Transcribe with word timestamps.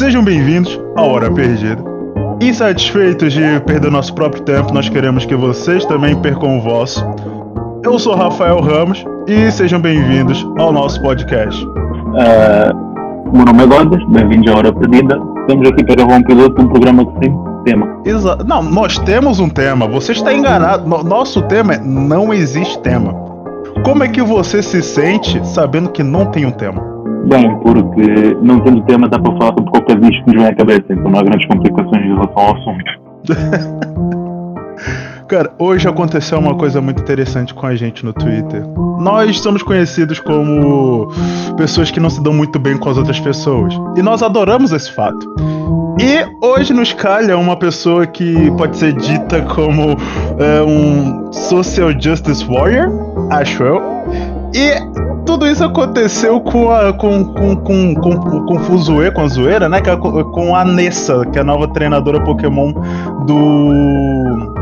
Sejam 0.00 0.24
bem-vindos 0.24 0.80
à 0.96 1.02
Hora 1.02 1.30
Perdida. 1.30 1.84
Insatisfeitos 2.40 3.34
de 3.34 3.60
perder 3.66 3.90
nosso 3.90 4.14
próprio 4.14 4.42
tempo, 4.44 4.72
nós 4.72 4.88
queremos 4.88 5.26
que 5.26 5.34
vocês 5.36 5.84
também 5.84 6.16
percam 6.16 6.56
o 6.56 6.62
vosso. 6.62 7.04
Eu 7.84 7.98
sou 7.98 8.14
Rafael 8.14 8.62
Ramos 8.62 9.04
e 9.26 9.50
sejam 9.52 9.78
bem-vindos 9.78 10.42
ao 10.56 10.72
nosso 10.72 11.02
podcast. 11.02 11.62
Uh, 11.66 13.30
meu 13.30 13.44
nome 13.44 13.62
é 13.62 13.66
Godas, 13.66 14.02
bem-vindos 14.08 14.50
à 14.50 14.56
Hora 14.56 14.72
Perdida. 14.72 15.20
Estamos 15.42 15.68
aqui 15.68 15.84
para 15.84 16.02
um 16.02 16.22
piloto 16.22 16.62
um 16.62 16.68
programa 16.68 17.04
que 17.04 17.20
tem 17.20 17.38
tema. 17.66 18.00
Exa 18.06 18.38
não, 18.46 18.62
nós 18.62 18.98
temos 19.00 19.38
um 19.38 19.50
tema, 19.50 19.86
você 19.86 20.12
está 20.12 20.32
enganado. 20.32 20.88
No 20.88 21.04
nosso 21.04 21.42
tema 21.42 21.74
é 21.74 21.78
não 21.78 22.32
existe 22.32 22.78
tema. 22.78 23.12
Como 23.84 24.02
é 24.02 24.08
que 24.08 24.22
você 24.22 24.62
se 24.62 24.82
sente 24.82 25.46
sabendo 25.46 25.90
que 25.90 26.02
não 26.02 26.24
tem 26.24 26.46
um 26.46 26.50
tema? 26.50 26.89
Bem, 27.28 27.58
porque 27.60 28.36
não 28.42 28.60
tendo 28.60 28.82
tema 28.82 29.08
dá 29.08 29.18
para 29.18 29.32
falar 29.32 29.54
sobre 29.54 29.70
qualquer 29.70 29.98
bicho 29.98 30.24
que 30.24 30.32
nos 30.32 30.42
vem 30.42 30.46
à 30.46 30.54
cabeça, 30.54 30.84
então 30.90 31.10
não 31.10 31.20
há 31.20 31.22
grandes 31.22 31.46
complicações 31.46 32.04
em 32.04 32.08
relação 32.08 32.38
ao 32.38 32.56
assunto. 32.56 33.00
Cara, 35.30 35.52
hoje 35.60 35.86
aconteceu 35.86 36.40
uma 36.40 36.56
coisa 36.56 36.80
muito 36.80 37.02
interessante 37.02 37.54
com 37.54 37.64
a 37.64 37.76
gente 37.76 38.04
no 38.04 38.12
Twitter. 38.12 38.66
Nós 38.98 39.38
somos 39.38 39.62
conhecidos 39.62 40.18
como 40.18 41.06
pessoas 41.56 41.88
que 41.88 42.00
não 42.00 42.10
se 42.10 42.20
dão 42.20 42.32
muito 42.32 42.58
bem 42.58 42.76
com 42.76 42.90
as 42.90 42.96
outras 42.98 43.20
pessoas. 43.20 43.72
E 43.96 44.02
nós 44.02 44.24
adoramos 44.24 44.72
esse 44.72 44.90
fato. 44.90 45.32
E 46.00 46.26
hoje 46.44 46.72
nos 46.72 46.92
calha 46.92 47.38
uma 47.38 47.56
pessoa 47.56 48.08
que 48.08 48.50
pode 48.58 48.76
ser 48.76 48.92
dita 48.94 49.42
como 49.42 49.96
é, 50.36 50.62
um 50.62 51.32
social 51.32 51.92
justice 51.92 52.44
warrior, 52.44 52.90
acho 53.30 53.62
eu. 53.62 53.80
E 54.52 55.09
tudo 55.24 55.46
isso 55.46 55.64
aconteceu 55.64 56.40
com 56.40 56.70
a 56.70 56.92
com, 56.92 57.24
com, 57.24 57.56
com, 57.56 57.94
com, 57.94 58.46
com 58.46 58.58
Fuzue, 58.60 59.10
com 59.12 59.22
a 59.22 59.28
zoeira, 59.28 59.68
né? 59.68 59.78
É 59.78 59.96
com 59.96 60.54
a 60.54 60.64
Nessa, 60.64 61.24
que 61.26 61.38
é 61.38 61.40
a 61.40 61.44
nova 61.44 61.68
treinadora 61.68 62.22
Pokémon 62.22 62.72
do. 63.26 64.54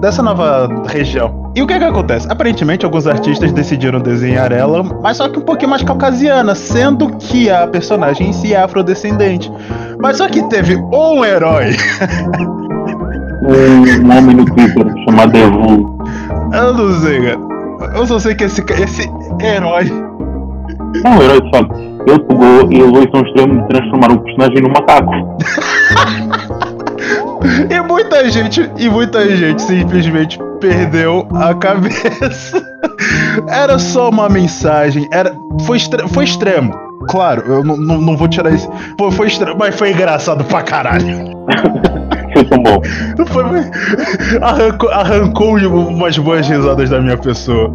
dessa 0.00 0.22
nova 0.22 0.68
região. 0.86 1.52
E 1.54 1.62
o 1.62 1.66
que 1.66 1.74
é 1.74 1.78
que 1.78 1.84
acontece? 1.84 2.26
Aparentemente, 2.30 2.84
alguns 2.84 3.06
artistas 3.06 3.52
decidiram 3.52 4.00
desenhar 4.00 4.50
ela, 4.50 4.82
mas 4.82 5.16
só 5.16 5.28
que 5.28 5.38
um 5.38 5.42
pouquinho 5.42 5.70
mais 5.70 5.82
caucasiana, 5.82 6.54
sendo 6.54 7.08
que 7.16 7.48
a 7.48 7.66
personagem 7.66 8.30
em 8.30 8.32
si 8.32 8.52
é 8.52 8.58
afrodescendente. 8.58 9.52
Mas 10.00 10.16
só 10.16 10.28
que 10.28 10.42
teve 10.48 10.76
um 10.76 11.24
herói. 11.24 11.76
um 13.46 14.16
homem 14.16 14.36
no 14.36 14.44
Twitter 14.44 14.86
chamado 15.04 15.36
Evu. 15.36 15.98
Eu 16.52 16.74
não 16.74 17.00
sei, 17.00 17.22
cara. 17.22 17.53
Eu 17.94 18.06
só 18.06 18.18
sei 18.18 18.34
que 18.34 18.44
esse, 18.44 18.62
esse 18.72 19.08
herói 19.42 19.90
não, 21.02 21.18
o 21.18 21.22
herói 21.22 21.40
facto. 21.50 21.74
Ele 22.06 22.18
pegou 22.20 22.70
e 22.70 23.04
isso 23.04 23.16
a 23.16 23.18
um 23.18 23.22
extremo 23.22 23.62
de 23.62 23.68
transformar 23.68 24.12
o 24.12 24.20
personagem 24.20 24.60
num 24.60 24.68
macaco. 24.68 25.10
e 27.70 27.80
muita 27.80 28.30
gente, 28.30 28.70
e 28.78 28.88
muita 28.88 29.36
gente 29.36 29.62
simplesmente 29.62 30.38
perdeu 30.60 31.26
a 31.34 31.54
cabeça. 31.54 32.62
Era 33.48 33.78
só 33.78 34.10
uma 34.10 34.28
mensagem, 34.28 35.08
era, 35.10 35.34
foi, 35.62 35.78
extre, 35.78 36.06
foi 36.08 36.24
extremo. 36.24 36.72
Claro, 37.08 37.42
eu 37.46 37.64
não, 37.64 37.76
não, 37.76 38.00
não 38.00 38.16
vou 38.16 38.28
tirar 38.28 38.52
isso. 38.52 38.70
Foi, 38.98 39.10
foi 39.10 39.26
extremo, 39.26 39.56
mas 39.58 39.74
foi 39.74 39.90
engraçado 39.90 40.44
pra 40.44 40.62
caralho. 40.62 41.06
foi 42.34 42.44
tão 42.44 42.62
bom. 42.62 42.82
Foi, 43.26 43.44
arrancou, 44.42 44.90
arrancou 44.90 45.56
umas 45.56 46.18
boas 46.18 46.46
risadas 46.46 46.90
da 46.90 47.00
minha 47.00 47.16
pessoa. 47.16 47.74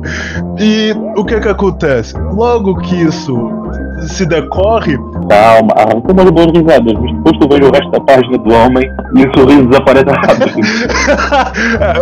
E 0.59 0.93
o 1.15 1.23
que 1.23 1.33
é 1.35 1.39
que 1.39 1.47
acontece? 1.47 2.13
Logo 2.33 2.75
que 2.81 2.95
isso 2.95 3.59
se 4.07 4.25
decorre. 4.25 4.97
Calma, 5.29 5.73
arrancou 5.75 6.13
umas 6.13 6.29
boas 6.29 6.51
risadas, 6.51 6.93
mas 6.93 7.13
depois 7.13 7.37
tu 7.37 7.49
vês 7.49 7.67
o 7.67 7.71
resto 7.71 7.91
da 7.91 7.99
página 8.01 8.37
do 8.37 8.53
homem 8.53 8.91
e 9.15 9.25
o 9.25 9.37
sorriso 9.37 9.67
desaparece 9.67 10.09
rápido. 10.09 10.51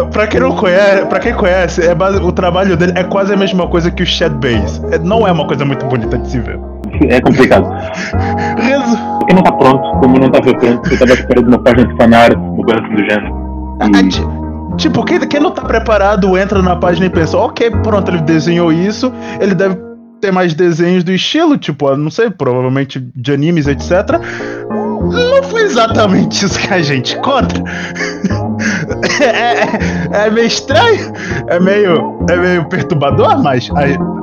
pra 0.11 0.27
quem 0.27 0.39
não 0.39 0.55
conhece, 0.55 1.05
pra 1.05 1.19
quem 1.19 1.33
conhece, 1.33 1.85
é 1.85 1.95
base, 1.95 2.19
o 2.19 2.31
trabalho 2.31 2.75
dele 2.75 2.93
é 2.95 3.03
quase 3.03 3.33
a 3.33 3.37
mesma 3.37 3.67
coisa 3.67 3.91
que 3.91 4.03
o 4.03 4.05
Shed 4.05 4.33
Base. 4.35 4.81
É, 4.91 4.99
não 4.99 5.27
é 5.27 5.31
uma 5.31 5.47
coisa 5.47 5.65
muito 5.65 5.85
bonita 5.85 6.17
de 6.17 6.29
se 6.29 6.39
ver. 6.39 6.59
É 7.09 7.21
complicado. 7.21 7.67
Resu... 8.57 9.16
Quem 9.27 9.35
não 9.35 9.43
tá 9.43 9.51
pronto, 9.51 9.99
como 9.99 10.19
não 10.19 10.31
tá 10.31 10.41
pronto, 10.41 10.65
eu 10.65 10.99
tava 10.99 11.11
esperando 11.11 11.47
uma 11.47 11.59
página 11.59 11.85
de 11.85 11.97
fanart, 11.97 12.35
uma 12.35 12.63
coisa 12.63 12.81
assim 12.81 12.95
do 12.95 13.09
gênero. 13.09 13.35
E... 14.73 14.77
Tipo, 14.77 15.03
quem, 15.03 15.19
quem 15.19 15.39
não 15.39 15.51
tá 15.51 15.63
preparado 15.63 16.37
entra 16.37 16.61
na 16.61 16.75
página 16.75 17.07
e 17.07 17.09
pensa, 17.09 17.37
ok, 17.37 17.71
pronto, 17.83 18.09
ele 18.11 18.21
desenhou 18.21 18.71
isso, 18.71 19.11
ele 19.39 19.55
deve 19.55 19.75
ter 20.21 20.31
mais 20.31 20.53
desenhos 20.53 21.03
do 21.03 21.11
estilo, 21.11 21.57
tipo, 21.57 21.95
não 21.95 22.09
sei, 22.09 22.29
provavelmente 22.29 22.99
de 23.15 23.33
animes, 23.33 23.67
etc. 23.67 24.19
Não 25.11 25.43
foi 25.43 25.63
exatamente 25.63 26.45
isso 26.45 26.59
que 26.59 26.73
a 26.73 26.81
gente 26.81 27.17
conta. 27.19 27.63
é, 29.21 30.23
é, 30.23 30.25
é, 30.25 30.29
meio 30.29 30.47
estranho, 30.47 31.13
é 31.47 31.59
meio, 31.59 32.17
é 32.29 32.35
meio 32.35 32.65
perturbador, 32.65 33.41
mas 33.41 33.69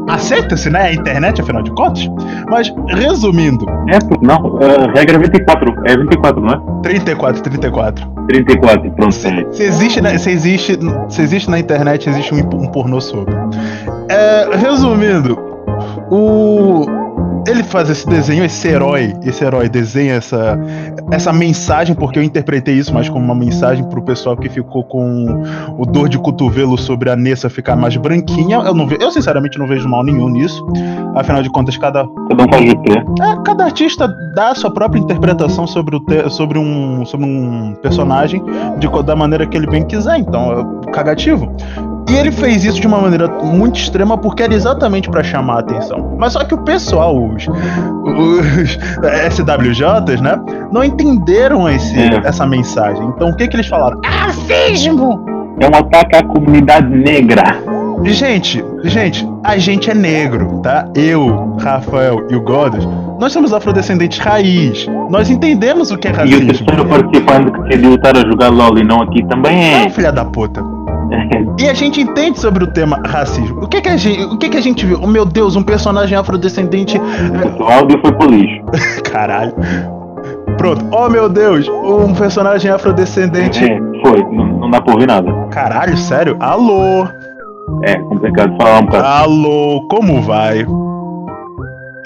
aceita-se, 0.08 0.70
né? 0.70 0.82
A 0.82 0.92
internet, 0.92 1.40
afinal 1.40 1.62
de 1.62 1.70
contas. 1.72 2.08
Mas, 2.48 2.72
resumindo. 2.88 3.66
É, 3.88 3.98
não, 4.24 4.58
a 4.58 4.92
regra 4.92 5.16
é 5.16 5.20
24. 5.20 5.74
É 5.86 5.96
24, 5.96 6.40
não 6.40 6.54
é? 6.54 6.60
34, 6.82 7.42
34. 7.42 8.14
34, 8.26 8.90
pronto. 8.92 9.14
Se, 9.14 9.46
se 9.52 9.62
existe, 9.62 10.00
né, 10.00 10.18
se, 10.18 10.30
existe, 10.30 10.78
se 11.08 11.22
existe 11.22 11.50
na 11.50 11.58
internet, 11.58 12.08
existe 12.08 12.34
um, 12.34 12.38
um 12.38 12.66
pornô 12.68 13.00
sobre. 13.00 13.34
É, 14.08 14.56
resumindo, 14.56 15.38
o 16.10 17.03
ele 17.46 17.62
faz 17.62 17.90
esse 17.90 18.06
desenho, 18.06 18.44
esse 18.44 18.68
herói, 18.68 19.14
esse 19.22 19.44
herói 19.44 19.68
desenha 19.68 20.14
essa, 20.14 20.58
essa 21.10 21.32
mensagem, 21.32 21.94
porque 21.94 22.18
eu 22.18 22.22
interpretei 22.22 22.74
isso 22.74 22.92
mais 22.92 23.08
como 23.08 23.24
uma 23.24 23.34
mensagem 23.34 23.84
pro 23.84 24.02
pessoal 24.02 24.36
que 24.36 24.48
ficou 24.48 24.84
com 24.84 25.42
o 25.76 25.84
dor 25.84 26.08
de 26.08 26.18
cotovelo 26.18 26.78
sobre 26.78 27.10
a 27.10 27.16
Nessa 27.16 27.48
ficar 27.48 27.76
mais 27.76 27.96
branquinha. 27.96 28.56
Eu, 28.56 28.74
não 28.74 28.88
eu 29.00 29.10
sinceramente 29.10 29.58
não 29.58 29.66
vejo 29.66 29.88
mal 29.88 30.02
nenhum 30.02 30.28
nisso. 30.28 30.64
Afinal 31.14 31.42
de 31.42 31.50
contas, 31.50 31.76
cada. 31.76 32.06
Cada 32.28 32.42
um 32.42 32.48
faz 32.48 32.72
o 32.72 32.82
quê? 32.82 32.92
É, 33.22 33.42
cada 33.44 33.64
artista 33.64 34.08
dá 34.34 34.50
a 34.50 34.54
sua 34.54 34.72
própria 34.72 35.00
interpretação 35.00 35.66
sobre, 35.66 35.96
o 35.96 36.00
te, 36.00 36.28
sobre, 36.30 36.58
um, 36.58 37.04
sobre 37.06 37.26
um 37.26 37.74
personagem 37.82 38.42
de, 38.78 38.88
da 39.04 39.16
maneira 39.16 39.46
que 39.46 39.56
ele 39.56 39.66
bem 39.66 39.84
quiser. 39.84 40.18
Então, 40.18 40.52
é 40.86 40.90
cagativo. 40.90 41.54
E 42.08 42.16
ele 42.16 42.30
fez 42.30 42.64
isso 42.64 42.80
de 42.80 42.86
uma 42.86 42.98
maneira 42.98 43.28
muito 43.28 43.78
extrema 43.78 44.16
porque 44.18 44.42
era 44.42 44.54
exatamente 44.54 45.08
para 45.08 45.22
chamar 45.22 45.56
a 45.56 45.58
atenção. 45.60 46.16
Mas 46.18 46.32
só 46.34 46.44
que 46.44 46.54
o 46.54 46.58
pessoal, 46.58 47.16
os, 47.16 47.46
os 47.46 48.78
SWJs, 49.34 50.20
né, 50.20 50.38
não 50.70 50.84
entenderam 50.84 51.68
esse, 51.68 51.98
é. 51.98 52.20
essa 52.24 52.46
mensagem. 52.46 53.02
Então 53.16 53.30
o 53.30 53.36
que 53.36 53.48
que 53.48 53.56
eles 53.56 53.68
falaram? 53.68 53.98
Racismo! 54.04 55.24
É 55.60 55.66
um 55.66 55.78
ataque 55.78 56.16
à 56.16 56.22
comunidade 56.22 56.88
negra. 56.88 57.58
Gente, 58.02 58.62
gente, 58.82 59.26
a 59.42 59.56
gente 59.56 59.90
é 59.90 59.94
negro, 59.94 60.60
tá? 60.62 60.86
Eu, 60.94 61.56
Rafael 61.58 62.26
e 62.28 62.36
o 62.36 62.40
Godas, 62.40 62.84
nós 63.18 63.32
somos 63.32 63.52
afrodescendentes 63.52 64.18
raiz. 64.18 64.86
Nós 65.08 65.30
entendemos 65.30 65.90
o 65.90 65.96
que 65.96 66.08
é 66.08 66.10
racismo. 66.10 66.42
E 66.42 66.44
o 66.44 66.46
terceiro 66.48 66.84
participante 66.86 67.52
que 67.52 67.60
decidiu 67.62 67.94
estar 67.94 68.16
a 68.16 68.20
jogar 68.20 68.50
LOL 68.50 68.76
e 68.78 68.84
não 68.84 69.00
aqui 69.00 69.24
também 69.26 69.74
é. 69.74 69.84
É 69.86 69.90
filha 69.90 70.12
da 70.12 70.24
puta. 70.24 70.73
E 71.58 71.68
a 71.68 71.74
gente 71.74 72.00
entende 72.00 72.40
sobre 72.40 72.64
o 72.64 72.66
tema 72.66 73.00
racismo. 73.06 73.62
O 73.62 73.68
que 73.68 73.80
que 73.80 73.88
a 73.88 73.96
gente, 73.96 74.24
o 74.24 74.36
que 74.36 74.48
que 74.48 74.56
a 74.56 74.60
gente 74.60 74.84
viu? 74.84 74.98
Oh, 75.00 75.06
meu 75.06 75.24
Deus, 75.24 75.56
um 75.56 75.62
personagem 75.62 76.18
afrodescendente. 76.18 77.00
O 77.58 77.62
áudio 77.64 78.00
foi 78.00 78.12
pro 78.12 78.28
lixo. 78.28 78.60
Caralho. 79.10 79.54
Pronto. 80.58 80.84
Oh 80.92 81.08
meu 81.08 81.28
Deus, 81.28 81.68
um 81.68 82.14
personagem 82.14 82.70
afrodescendente. 82.70 83.64
É, 83.64 83.78
foi. 84.02 84.22
Não, 84.24 84.46
não 84.46 84.70
dá 84.70 84.80
pra 84.80 84.94
ouvir 84.94 85.06
nada. 85.06 85.32
Caralho, 85.50 85.96
sério? 85.96 86.36
Alô? 86.40 87.06
É, 87.82 87.94
complicado 87.96 88.56
falar 88.56 88.80
um 88.80 88.86
pouco. 88.86 89.06
Alô, 89.06 89.86
como 89.88 90.22
vai? 90.22 90.66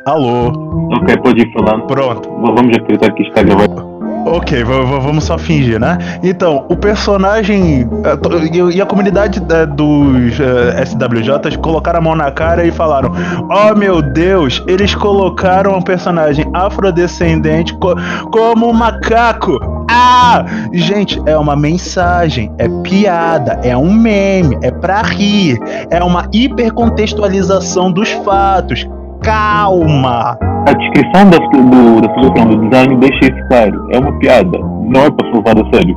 Alô? 0.07 0.49
Ok, 0.97 1.17
pode 1.23 1.43
ir 1.43 1.53
falando. 1.53 1.87
Pronto. 1.87 2.29
Vamos 2.41 2.77
acreditar 2.77 3.13
que 3.13 3.23
está 3.23 3.43
gravando. 3.43 3.88
Ok, 4.31 4.63
vamos 4.63 5.25
só 5.25 5.39
fingir, 5.39 5.81
né? 5.81 5.97
Então, 6.23 6.67
o 6.69 6.77
personagem 6.77 7.89
eh, 8.05 8.75
e 8.75 8.81
a 8.81 8.85
comunidade 8.85 9.43
eh, 9.49 9.67
dos 9.67 10.39
eh, 10.39 10.85
SWJs 10.85 11.57
colocaram 11.57 11.99
a 11.99 12.03
mão 12.03 12.15
na 12.15 12.31
cara 12.31 12.65
e 12.65 12.71
falaram: 12.71 13.11
Oh 13.49 13.75
meu 13.75 14.03
Deus, 14.03 14.63
eles 14.67 14.95
colocaram 14.95 15.79
um 15.79 15.83
personagem 15.83 16.45
afrodescendente 16.53 17.73
co 17.79 17.95
como 18.31 18.69
um 18.69 18.73
macaco. 18.73 19.59
Ah! 19.91 20.45
Gente, 20.75 21.21
é 21.25 21.37
uma 21.37 21.57
mensagem, 21.57 22.53
é 22.59 22.69
piada, 22.83 23.59
é 23.63 23.75
um 23.75 23.91
meme, 23.91 24.59
é 24.61 24.71
pra 24.71 25.01
rir, 25.01 25.59
é 25.91 26.05
uma 26.05 26.29
hipercontextualização 26.33 27.91
dos 27.91 28.11
fatos. 28.11 28.87
Calma! 29.29 30.39
a 30.69 30.73
descrição 30.73 31.31
da, 31.31 31.39
do, 31.39 32.01
da 32.01 32.45
do 32.45 32.69
design 32.69 32.97
deixa 32.97 33.25
isso 33.27 33.49
claro. 33.49 33.89
É 33.91 33.99
uma 33.99 34.13
piada, 34.19 34.59
não 34.59 35.05
é 35.05 35.11
para 35.11 35.27
se 35.27 35.37
levar 35.37 35.59
a 35.59 35.71
sério. 35.71 35.97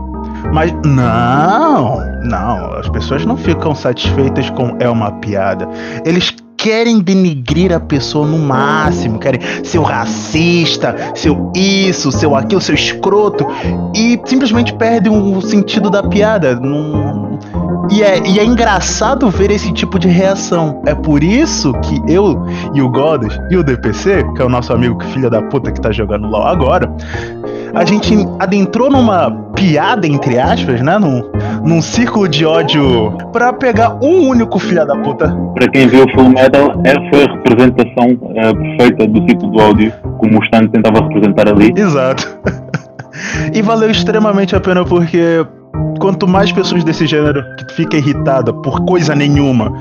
Mas 0.53 0.71
não, 0.85 1.99
não, 2.23 2.73
as 2.77 2.89
pessoas 2.89 3.25
não 3.25 3.37
ficam 3.37 3.75
satisfeitas 3.75 4.49
com 4.51 4.75
é 4.79 4.89
uma 4.89 5.11
piada. 5.13 5.67
Eles 6.05 6.35
querem 6.61 6.99
denigrir 6.99 7.73
a 7.73 7.79
pessoa 7.79 8.27
no 8.27 8.37
máximo, 8.37 9.17
querem 9.17 9.41
seu 9.63 9.81
racista, 9.81 10.95
seu 11.15 11.51
isso, 11.55 12.11
seu 12.11 12.35
aquilo, 12.35 12.61
seu 12.61 12.75
escroto, 12.75 13.47
e 13.95 14.21
simplesmente 14.25 14.71
perdem 14.75 15.11
o 15.11 15.41
sentido 15.41 15.89
da 15.89 16.03
piada. 16.03 16.59
E, 17.89 18.03
é, 18.03 18.19
e 18.25 18.39
é 18.39 18.45
engraçado 18.45 19.27
ver 19.31 19.49
esse 19.49 19.73
tipo 19.73 19.97
de 19.97 20.07
reação. 20.07 20.81
É 20.85 20.93
por 20.93 21.23
isso 21.23 21.73
que 21.81 21.99
eu 22.07 22.45
e 22.75 22.81
o 22.81 22.89
Godas 22.89 23.37
e 23.49 23.57
o 23.57 23.63
DPC, 23.63 24.23
que 24.35 24.41
é 24.41 24.45
o 24.45 24.49
nosso 24.49 24.71
amigo 24.71 25.03
filha 25.05 25.31
da 25.31 25.41
puta 25.41 25.71
que 25.71 25.81
tá 25.81 25.91
jogando 25.91 26.27
LOL 26.27 26.43
agora, 26.43 26.95
a 27.73 27.85
gente 27.85 28.15
adentrou 28.39 28.89
numa 28.89 29.31
piada, 29.55 30.07
entre 30.07 30.39
aspas, 30.39 30.81
né? 30.81 30.97
Num, 30.97 31.23
num 31.63 31.81
círculo 31.81 32.27
de 32.27 32.45
ódio 32.45 33.11
pra 33.31 33.53
pegar 33.53 33.97
um 34.01 34.27
único 34.27 34.59
filho 34.59 34.85
da 34.85 34.95
puta. 34.97 35.35
Para 35.53 35.67
quem 35.69 35.87
viu 35.87 36.05
o 36.05 36.11
Full 36.11 36.29
Metal, 36.29 36.81
essa 36.83 36.99
foi 37.09 37.23
a 37.23 37.33
representação 37.33 38.11
uh, 38.11 38.77
perfeita 38.77 39.07
do 39.07 39.21
ciclo 39.29 39.51
do 39.51 39.59
ódio, 39.61 39.93
como 40.17 40.39
o 40.39 40.43
Stan 40.45 40.67
tentava 40.67 41.01
representar 41.01 41.47
ali. 41.47 41.73
Exato. 41.75 42.39
e 43.53 43.61
valeu 43.61 43.89
extremamente 43.89 44.55
a 44.55 44.59
pena 44.59 44.83
porque 44.83 45.45
quanto 45.99 46.27
mais 46.27 46.51
pessoas 46.51 46.83
desse 46.83 47.05
gênero 47.05 47.43
que 47.55 47.75
fica 47.75 47.97
irritada 47.97 48.51
por 48.51 48.83
coisa 48.85 49.15
nenhuma 49.15 49.71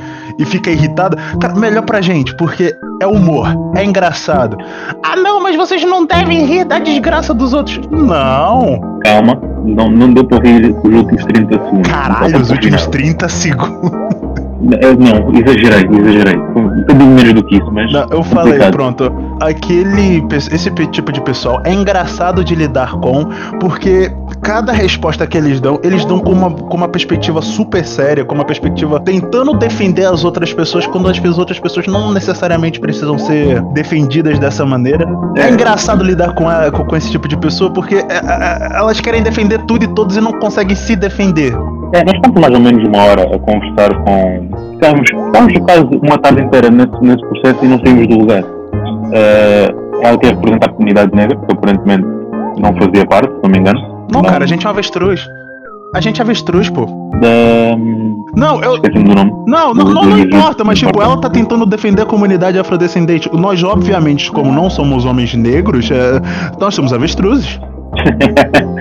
e 0.40 0.44
fica 0.44 0.70
irritada, 0.70 1.16
cara, 1.38 1.54
melhor 1.54 1.82
pra 1.82 2.00
gente, 2.00 2.34
porque 2.37 2.75
é 3.00 3.06
humor, 3.06 3.46
é 3.76 3.84
engraçado. 3.84 4.56
Ah, 5.04 5.16
não, 5.16 5.42
mas 5.42 5.54
vocês 5.54 5.84
não 5.84 6.06
devem 6.06 6.46
rir 6.46 6.64
da 6.64 6.78
desgraça 6.78 7.34
dos 7.34 7.52
outros. 7.52 7.78
Não. 7.90 8.98
Calma, 9.04 9.40
não, 9.64 9.90
não 9.90 10.12
deu 10.12 10.25
pra 10.25 10.38
rir 10.38 10.75
os 10.82 10.94
últimos 10.94 11.25
30 11.26 11.52
segundos. 11.52 11.92
Caralho, 11.92 12.40
os 12.40 12.50
últimos 12.50 12.87
30 12.87 13.28
segundos. 13.28 14.19
Não, 14.60 15.34
exagerei, 15.34 15.88
exagerei. 15.90 16.36
Um 16.36 16.84
pouquinho 16.84 17.10
menos 17.14 17.34
do 17.34 17.44
que 17.44 17.56
isso, 17.56 17.70
mas. 17.72 17.92
Não, 17.92 18.06
eu 18.10 18.22
falei, 18.22 18.52
complicado. 18.52 18.72
pronto. 18.72 19.12
Aquele. 19.40 20.22
Esse 20.32 20.70
tipo 20.70 21.12
de 21.12 21.20
pessoal 21.22 21.62
é 21.64 21.72
engraçado 21.72 22.44
de 22.44 22.54
lidar 22.54 22.92
com, 22.92 23.26
porque 23.58 24.12
cada 24.42 24.72
resposta 24.72 25.26
que 25.26 25.36
eles 25.36 25.60
dão, 25.60 25.78
eles 25.82 26.04
dão 26.04 26.18
com 26.18 26.32
uma, 26.32 26.50
com 26.50 26.76
uma 26.76 26.88
perspectiva 26.88 27.40
super 27.40 27.84
séria, 27.84 28.24
com 28.24 28.34
uma 28.34 28.44
perspectiva 28.44 29.00
tentando 29.00 29.54
defender 29.54 30.06
as 30.06 30.24
outras 30.24 30.52
pessoas, 30.52 30.86
quando 30.86 31.08
as 31.08 31.38
outras 31.38 31.58
pessoas 31.58 31.86
não 31.86 32.12
necessariamente 32.12 32.80
precisam 32.80 33.18
ser 33.18 33.62
defendidas 33.72 34.38
dessa 34.38 34.64
maneira. 34.64 35.06
É, 35.36 35.42
é 35.42 35.50
engraçado 35.50 36.04
lidar 36.04 36.34
com, 36.34 36.48
a, 36.48 36.70
com, 36.70 36.96
esse 36.96 37.10
tipo 37.10 37.28
de 37.28 37.36
pessoa, 37.36 37.72
porque 37.72 37.96
é, 37.96 38.06
é, 38.08 38.76
elas 38.76 39.00
querem 39.00 39.22
defender 39.22 39.58
tudo 39.66 39.84
e 39.84 39.88
todos 39.88 40.16
e 40.16 40.20
não 40.20 40.32
conseguem 40.32 40.76
se 40.76 40.96
defender. 40.96 41.54
É, 41.92 42.04
nós 42.04 42.14
estamos 42.14 42.40
mais 42.40 42.54
ou 42.54 42.60
menos 42.60 42.88
uma 42.88 43.04
hora 43.04 43.22
a 43.22 43.38
conversar 43.38 43.94
com. 44.04 44.48
Estamos, 44.75 45.10
estamos 45.10 45.52
quase 45.58 46.00
uma 46.02 46.19
tarde 46.19 46.42
inteira 46.42 46.70
nesse, 46.70 47.02
nesse 47.02 47.20
processo 47.20 47.64
e 47.64 47.69
não 47.69 47.78
saímos 47.81 48.06
do 48.06 48.19
lugar. 48.19 48.42
Uh, 48.44 50.00
ela 50.02 50.16
quer 50.19 50.34
representar 50.34 50.66
a 50.70 50.72
comunidade 50.72 51.10
negra, 51.14 51.37
que 51.37 51.52
aparentemente 51.52 52.04
não 52.58 52.72
fazia 52.75 53.04
parte, 53.06 53.34
se 53.34 53.42
não 53.42 53.50
me 53.50 53.58
engano. 53.58 53.81
Não, 54.12 54.22
não, 54.22 54.31
cara, 54.31 54.44
a 54.44 54.46
gente 54.46 54.64
é 54.64 54.69
um 54.69 54.72
avestruz. 54.72 55.26
A 55.92 56.00
gente 56.00 56.20
é 56.20 56.22
avestruz, 56.22 56.70
pô. 56.70 56.87
Da. 56.87 57.76
Não, 58.37 58.62
eu. 58.62 58.75
Esqueci 58.75 59.02
do 59.02 59.12
nome. 59.12 59.32
Não, 59.48 59.75
não, 59.75 59.84
não, 59.87 60.04
não 60.04 60.19
importa, 60.19 60.62
mas 60.62 60.78
tipo, 60.78 61.02
ela 61.02 61.20
tá 61.20 61.28
tentando 61.28 61.66
defender 61.66 62.02
a 62.02 62.06
comunidade 62.06 62.56
afrodescendente. 62.56 63.28
Nós, 63.32 63.64
obviamente, 63.64 64.31
como 64.31 64.52
não 64.52 64.70
somos 64.70 65.04
homens 65.04 65.34
negros, 65.34 65.90
é... 65.90 66.20
nós 66.60 66.72
somos 66.72 66.92
avestruzes. 66.92 67.58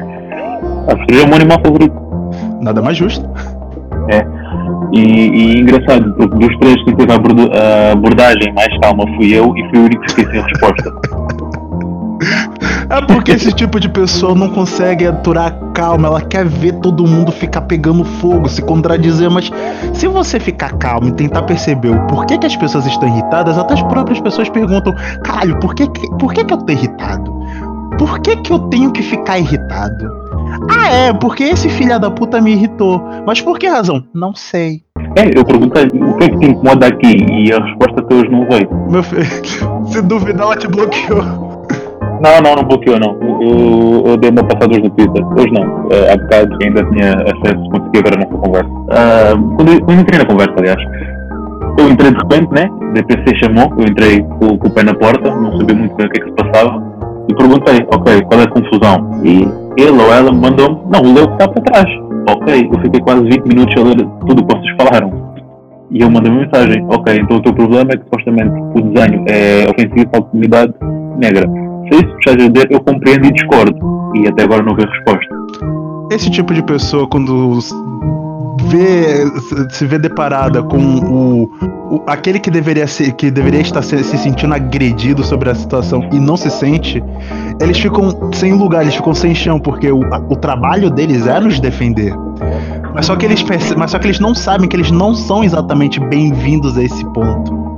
Avestruz 0.88 1.21
é 1.21 1.23
o 1.23 1.27
meu 1.27 1.35
animal 1.35 1.59
favorito. 1.63 2.08
Nada 2.61 2.81
mais 2.81 2.97
justo. 2.97 3.27
É. 4.09 4.25
E, 4.91 5.00
e 5.00 5.59
engraçado, 5.61 6.13
porque 6.15 6.47
dos 6.47 6.57
três 6.57 6.83
que 6.83 6.95
teve 6.95 7.11
a 7.11 7.91
abordagem 7.91 8.51
mais 8.53 8.75
calma 8.79 9.06
fui 9.15 9.33
eu 9.33 9.53
e 9.56 9.69
fui 9.69 9.79
o 9.79 9.85
único 9.85 10.01
que 10.03 10.13
fiquei 10.13 10.33
sem 10.33 10.41
resposta. 10.41 10.91
É 12.89 13.01
porque 13.01 13.33
esse 13.33 13.51
tipo 13.51 13.79
de 13.79 13.88
pessoa 13.88 14.33
não 14.33 14.50
consegue 14.50 15.06
aturar 15.06 15.53
calma, 15.75 16.07
ela 16.07 16.21
quer 16.21 16.45
ver 16.45 16.73
todo 16.79 17.06
mundo 17.06 17.31
ficar 17.31 17.61
pegando 17.61 18.03
fogo, 18.03 18.50
se 18.50 18.63
contradizer, 18.63 19.29
mas 19.29 19.51
se 19.94 20.07
você 20.07 20.39
ficar 20.39 20.73
calmo 20.73 21.07
e 21.07 21.11
tentar 21.11 21.44
perceber 21.44 21.89
o 21.89 22.07
porquê 22.07 22.35
que 22.39 22.47
as 22.47 22.56
pessoas 22.56 22.88
estão 22.88 23.07
irritadas, 23.07 23.59
até 23.59 23.75
as 23.75 23.83
próprias 23.83 24.19
pessoas 24.19 24.50
perguntam: 24.50 24.94
caralho, 25.23 25.59
por 25.59 25.75
que, 25.75 25.88
por 26.17 26.33
que, 26.33 26.44
que 26.44 26.51
eu 26.51 26.57
tô 26.57 26.71
irritado? 26.71 27.31
Por 28.00 28.19
que, 28.21 28.35
que 28.38 28.51
eu 28.51 28.59
tenho 28.59 28.91
que 28.91 29.03
ficar 29.03 29.38
irritado? 29.38 30.28
Ah, 30.69 30.89
é, 30.91 31.13
porque 31.13 31.43
esse 31.43 31.69
filho 31.69 31.99
da 31.99 32.09
puta 32.09 32.41
me 32.41 32.51
irritou. 32.51 33.01
Mas 33.25 33.41
por 33.41 33.57
que 33.57 33.67
razão? 33.67 34.03
Não 34.13 34.33
sei. 34.33 34.81
É, 35.15 35.37
eu 35.37 35.43
perguntei 35.43 35.85
o 35.85 36.17
que 36.17 36.23
é 36.23 36.29
que 36.29 36.37
te 36.37 36.45
incomoda 36.47 36.87
aqui 36.87 37.25
e 37.31 37.51
a 37.51 37.63
resposta 37.63 37.99
até 37.99 38.15
hoje 38.15 38.29
não 38.29 38.47
veio. 38.47 38.69
Meu 38.89 39.03
filho, 39.03 39.25
se 39.85 40.01
duvidar, 40.01 40.45
ela 40.45 40.55
te 40.55 40.67
bloqueou. 40.67 41.23
Não, 42.21 42.41
não, 42.41 42.55
não 42.55 42.63
bloqueou, 42.63 42.99
não. 42.99 43.17
Eu, 43.41 44.03
eu 44.07 44.17
dei 44.17 44.29
uma 44.29 44.43
passada 44.43 44.71
hoje 44.71 44.83
no 44.83 44.89
Twitter. 44.89 45.25
Hoje 45.25 45.51
não. 45.51 45.85
Uh, 45.85 46.13
há 46.13 46.17
bocado 46.17 46.57
ainda 46.61 46.83
tinha 46.91 47.13
acesso, 47.13 47.69
consegui 47.69 48.03
ver 48.03 48.13
a 48.13 48.17
nossa 48.17 48.37
conversa. 48.37 48.69
Uh, 48.69 49.55
quando, 49.55 49.71
eu, 49.71 49.81
quando 49.85 50.01
entrei 50.01 50.19
na 50.19 50.25
conversa, 50.25 50.53
aliás, 50.57 50.81
eu 51.79 51.89
entrei 51.89 52.11
de 52.11 52.17
repente, 52.17 52.51
né? 52.51 52.69
O 52.69 52.93
DPC 52.93 53.35
chamou, 53.37 53.73
eu 53.77 53.85
entrei 53.85 54.21
com, 54.21 54.57
com 54.57 54.67
o 54.67 54.71
pé 54.71 54.83
na 54.83 54.93
porta, 54.93 55.33
não 55.33 55.57
sabia 55.57 55.75
muito 55.75 55.95
bem 55.95 56.07
o 56.07 56.09
que 56.09 56.19
é 56.19 56.23
que 56.23 56.29
se 56.29 56.35
passava. 56.35 56.98
E 57.29 57.33
perguntei, 57.35 57.85
ok, 57.93 58.21
qual 58.23 58.39
é 58.39 58.43
a 58.43 58.49
confusão? 58.49 59.21
E 59.23 59.47
ele 59.77 60.01
ou 60.01 60.11
ela 60.11 60.31
me 60.31 60.39
mandou 60.39 60.83
não, 60.91 61.01
o 61.01 61.13
Leo 61.13 61.31
está 61.31 61.47
para 61.47 61.63
trás. 61.63 61.85
Ok, 62.27 62.69
eu 62.73 62.81
fiquei 62.81 62.99
quase 63.01 63.21
20 63.21 63.47
minutos 63.47 63.75
a 63.77 63.85
ler 63.85 64.07
tudo 64.27 64.41
o 64.41 64.47
que 64.47 64.55
vocês 64.55 64.75
falaram. 64.81 65.29
E 65.91 66.01
eu 66.01 66.09
mandei 66.09 66.31
uma 66.31 66.41
mensagem, 66.41 66.85
ok, 66.89 67.15
então 67.15 67.37
o 67.37 67.41
teu 67.41 67.53
problema 67.53 67.89
é 67.91 67.97
que 67.97 68.03
supostamente 68.03 68.61
o 68.75 68.81
desenho 68.81 69.25
é 69.27 69.69
ofensivo 69.69 70.09
para 70.09 70.19
a 70.19 70.23
comunidade 70.23 70.73
negra. 71.17 71.47
Se 71.91 71.99
isso 71.99 72.15
estás 72.17 72.37
a 72.37 72.73
eu 72.73 72.79
compreendo 72.81 73.25
e 73.25 73.31
discordo. 73.31 73.99
E 74.15 74.27
até 74.27 74.43
agora 74.43 74.63
não 74.63 74.75
vi 74.75 74.85
resposta. 74.85 75.35
Esse 76.11 76.31
tipo 76.31 76.53
de 76.53 76.63
pessoa, 76.63 77.07
quando 77.07 77.59
vê, 78.68 79.25
se 79.69 79.85
vê 79.85 79.97
deparada 79.97 80.61
com 80.63 80.78
o, 80.78 81.44
o, 81.95 82.04
aquele 82.07 82.39
que 82.39 82.49
deveria 82.49 82.87
ser, 82.87 83.13
que 83.13 83.31
deveria 83.31 83.61
estar 83.61 83.81
se, 83.81 84.04
se, 84.04 84.18
sentindo 84.18 84.54
agredido 84.54 85.23
sobre 85.23 85.49
a 85.49 85.56
situação 85.56 86.07
e 86.11 86.19
não 86.19 86.37
se 86.37 86.49
sente, 86.49 87.04
eles 87.61 87.80
ficam 87.80 88.31
sem 88.33 88.54
lugar, 88.54 88.83
eles 88.83 88.95
ficam 88.95 89.13
sem 89.13 89.33
chão, 89.33 89.59
porque 89.59 89.92
o, 89.92 90.01
o 90.30 90.35
trabalho 90.35 90.89
deles 90.89 91.28
é 91.28 91.39
nos 91.39 91.59
defender. 91.59 92.13
Mas 92.94 93.06
só 93.06 93.16
que 93.16 93.25
eles 93.25 93.44
mas 93.78 93.92
só 93.92 93.99
que 93.99 94.07
eles 94.07 94.19
não 94.19 94.33
sabem 94.33 94.68
que 94.68 94.75
eles 94.75 94.92
não 94.92 95.13
são 95.13 95.44
exatamente 95.44 95.99
bem-vindos 95.99 96.78
a 96.78 96.83
esse 96.83 97.04
ponto. 97.13 97.69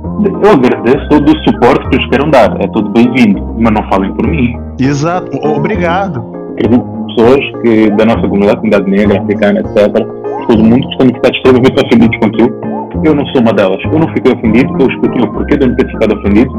Eu 0.42 0.50
agradeço 0.50 1.08
todo 1.08 1.30
o 1.30 1.44
suporte 1.44 1.88
que 1.88 1.96
eles 1.96 2.08
queiram 2.08 2.30
dar, 2.30 2.56
é 2.62 2.68
tudo 2.68 2.90
bem-vindo, 2.90 3.56
mas 3.58 3.72
não 3.72 3.88
falem 3.88 4.12
por 4.14 4.26
mim. 4.26 4.56
Exato, 4.78 5.36
obrigado. 5.46 6.24
Pessoas 7.14 7.40
que 7.62 7.90
da 7.90 8.04
nossa 8.04 8.22
comunidade, 8.22 8.56
comunidade 8.56 8.90
negra, 8.90 9.20
africana, 9.20 9.60
etc., 9.60 10.06
todo 10.48 10.64
mundo 10.64 10.88
que 10.88 11.04
estão 11.04 11.30
extremamente 11.30 11.84
ofendidos 11.84 12.18
com 12.18 12.26
aquilo. 12.26 12.72
Eu 13.04 13.14
não 13.14 13.26
sou 13.26 13.40
uma 13.40 13.52
delas. 13.52 13.80
Eu 13.84 13.98
não 13.98 14.08
fiquei 14.08 14.32
ofendido, 14.32 14.72
eu 14.78 14.86
expliquei 14.88 15.22
o 15.22 15.32
porquê 15.32 15.56
de 15.56 15.64
eu 15.64 15.68
não 15.68 15.76
ter 15.76 15.88
ficado 15.88 16.18
ofendido. 16.18 16.50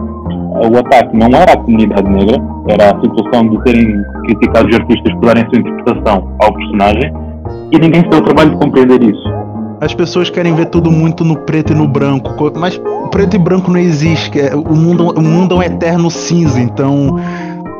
O 0.54 0.78
ataque 0.78 1.18
não 1.18 1.28
era 1.28 1.54
a 1.54 1.58
comunidade 1.58 2.10
negra, 2.10 2.38
era 2.68 2.96
a 2.96 3.02
situação 3.02 3.50
de 3.50 3.64
terem 3.64 4.04
criticado 4.26 4.70
os 4.70 4.76
artistas 4.76 5.14
por 5.14 5.26
darem 5.26 5.46
sua 5.50 5.60
interpretação 5.60 6.36
ao 6.40 6.54
personagem 6.54 7.14
e 7.72 7.80
ninguém 7.80 8.02
deu 8.10 8.20
o 8.20 8.24
trabalho 8.24 8.52
de 8.52 8.58
compreender 8.58 9.04
isso. 9.04 9.34
As 9.82 9.94
pessoas 9.94 10.30
querem 10.30 10.56
ver 10.56 10.68
tudo 10.68 10.92
muito 10.92 11.26
no 11.26 11.36
preto 11.38 11.74
e 11.74 11.76
no 11.76 11.88
branco, 11.88 12.30
mas 12.58 12.80
preto 13.12 13.36
e 13.36 13.40
branco 13.40 13.70
não 13.70 13.80
existe. 13.80 14.40
É, 14.40 14.56
o 14.56 14.76
mundo, 14.76 15.10
o 15.10 15.22
mundo 15.22 15.56
é 15.56 15.58
um 15.58 15.64
eterno 15.64 16.10
cinza, 16.10 16.62
então 16.62 17.20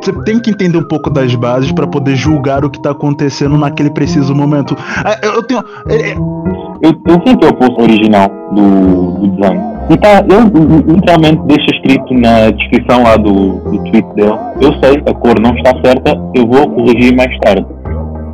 você 0.04 0.24
tem 0.24 0.40
que 0.40 0.50
entender 0.50 0.78
um 0.78 0.84
pouco 0.84 1.10
das 1.10 1.34
bases 1.36 1.72
para 1.72 1.88
poder 1.88 2.16
julgar 2.16 2.66
o 2.66 2.70
que 2.70 2.82
tá 2.82 2.92
acontecendo 2.92 3.58
naquele 3.58 3.90
preciso 3.90 4.36
momento. 4.36 4.76
Ah, 4.98 5.18
eu, 5.24 5.36
eu 5.36 5.44
tenho. 5.44 5.64
É, 5.88 5.96
é, 5.96 6.14
eu, 6.14 6.92
eu 7.06 7.48
é 7.48 7.50
o 7.50 7.54
post 7.56 7.82
original 7.82 8.30
do, 8.52 9.12
do 9.20 9.28
design. 9.36 9.62
E 9.90 9.98
tá, 9.98 10.24
eu 10.30 10.94
literalmente 10.94 11.42
deixo 11.46 11.66
escrito 11.74 12.14
na 12.14 12.50
descrição 12.52 13.04
lá 13.04 13.18
do, 13.18 13.60
do 13.60 13.84
tweet 13.92 14.08
dele. 14.16 14.34
Eu 14.62 14.74
sei, 14.82 15.02
a 15.06 15.14
cor 15.14 15.40
não 15.40 15.54
está 15.56 15.74
certa, 15.84 16.18
eu 16.34 16.48
vou 16.48 16.70
corrigir 16.70 17.16
mais 17.16 17.38
tarde. 17.40 17.66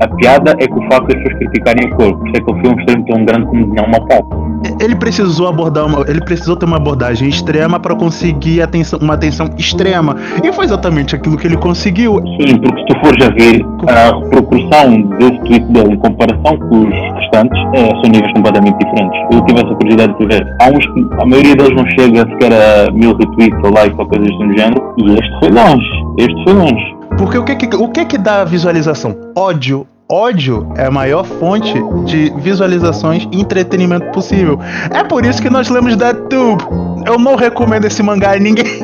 A 0.01 0.07
piada 0.07 0.51
é 0.59 0.65
que 0.67 0.73
o 0.73 0.81
facto 0.89 1.07
de 1.07 1.17
as 1.17 1.23
pessoas 1.23 1.39
criticarem 1.39 1.87
a 1.87 1.95
cor, 1.95 2.17
por 2.17 2.27
isso 2.27 2.37
é 2.37 2.39
que 2.41 2.51
o 2.51 2.61
filme 2.61 2.79
extremo 2.79 3.05
tão 3.05 3.25
grande 3.25 3.45
como 3.47 3.65
uma 3.65 3.87
macaco. 3.87 4.49
Ele 4.79 4.95
precisou 4.95 5.47
abordar 5.47 5.85
uma, 5.85 6.05
ele 6.07 6.21
precisou 6.21 6.55
ter 6.55 6.65
uma 6.65 6.77
abordagem 6.77 7.27
extrema 7.27 7.79
para 7.79 7.95
conseguir 7.95 8.61
atenção, 8.61 8.99
uma 9.01 9.13
atenção 9.13 9.49
extrema. 9.57 10.15
E 10.43 10.51
foi 10.53 10.65
exatamente 10.65 11.15
aquilo 11.15 11.37
que 11.37 11.47
ele 11.47 11.57
conseguiu. 11.57 12.15
Sim, 12.39 12.57
porque 12.59 12.79
se 12.79 12.85
tu 12.87 12.99
fores 13.01 13.25
a 13.25 13.29
ver 13.31 13.65
a 13.87 14.29
proporção 14.29 15.01
desse 15.17 15.39
tweet 15.39 15.65
dele 15.65 15.93
em 15.93 15.97
comparação 15.97 16.57
com 16.57 16.79
os 16.79 17.15
restantes, 17.19 17.61
é, 17.75 17.89
são 17.89 18.11
níveis 18.11 18.33
completamente 18.33 18.77
diferentes. 18.77 19.19
Eu 19.31 19.45
tive 19.45 19.59
essa 19.59 19.75
curiosidade 19.75 20.17
de 20.17 20.25
ver. 20.25 20.55
Há 20.61 20.69
uns 20.69 20.85
que 20.85 21.21
a 21.21 21.25
maioria 21.25 21.55
deles 21.55 21.75
não 21.75 21.85
chega 21.91 22.19
sequer 22.29 22.53
a 22.53 22.91
mil 22.91 23.15
retweets 23.15 23.59
ou 23.63 23.71
likes 23.71 23.99
ou 23.99 24.07
coisas 24.07 24.29
do 24.29 24.57
género, 24.57 24.93
e 24.97 25.13
este 25.13 25.39
foi 25.39 25.49
longe. 25.51 25.89
Este 26.17 26.43
foi 26.43 26.53
longe. 26.53 26.98
Porque 27.19 27.37
o 27.37 27.43
que, 27.43 27.55
que, 27.57 27.75
o 27.75 27.89
que 27.89 28.05
que 28.05 28.17
dá 28.17 28.45
visualização? 28.45 29.13
Ódio. 29.35 29.85
ódio 30.09 30.71
é 30.77 30.85
a 30.85 30.91
maior 30.91 31.25
fonte 31.25 31.73
de 32.05 32.33
visualizações 32.37 33.27
e 33.29 33.41
entretenimento 33.41 34.09
possível. 34.11 34.57
É 34.89 35.03
por 35.03 35.25
isso 35.25 35.41
que 35.41 35.49
nós 35.49 35.67
lemos 35.67 35.97
DeadTube. 35.97 36.63
Eu 37.05 37.19
não 37.19 37.35
recomendo 37.35 37.83
esse 37.83 38.01
mangá 38.01 38.31
a 38.31 38.39
ninguém. 38.39 38.65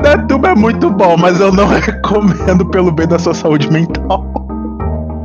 DeadTube 0.00 0.46
é 0.46 0.54
muito 0.54 0.90
bom, 0.90 1.16
mas 1.18 1.40
eu 1.40 1.52
não 1.52 1.66
recomendo 1.66 2.64
pelo 2.66 2.92
bem 2.92 3.08
da 3.08 3.18
sua 3.18 3.34
saúde 3.34 3.68
mental. 3.72 4.24